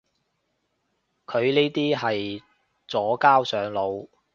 [1.27, 2.41] 佢呢啲係
[2.87, 4.09] 左膠上腦